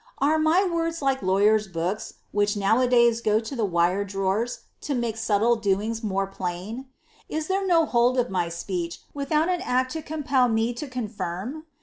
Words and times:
Ara 0.19 0.43
i 0.47 0.65
words 0.67 1.03
like 1.03 1.21
lawyer's 1.21 1.67
booki, 1.67 2.13
which 2.31 2.55
now^ 2.55 2.89
days 2.89 3.21
go 3.21 3.39
to 3.39 3.55
the 3.55 3.67
wito 3.67 4.03
drawera, 4.03 4.57
to 4.81 4.93
m 4.93 5.13
subtle 5.15 5.57
doinm 5.61 6.03
more 6.03 6.25
plain? 6.25 6.87
Is 7.29 7.45
there 7.45 7.63
tio 7.67 7.85
hold 7.85 8.17
of 8.17 8.31
my 8.31 8.49
speech 8.49 9.01
wiihoui 9.15 9.27
aji 9.61 9.61
act 9.63 9.95
compel 10.03 10.47
me 10.49 10.73
10 10.73 10.89
confirm? 10.89 11.65